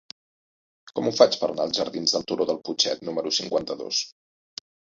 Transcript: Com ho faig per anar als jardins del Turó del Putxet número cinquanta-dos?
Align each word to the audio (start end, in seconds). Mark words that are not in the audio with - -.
Com 0.99 1.09
ho 1.09 1.13
faig 1.17 1.37
per 1.41 1.49
anar 1.49 1.67
als 1.67 1.81
jardins 1.81 2.15
del 2.17 2.27
Turó 2.33 2.49
del 2.53 2.61
Putxet 2.65 3.07
número 3.11 3.37
cinquanta-dos? 3.41 4.05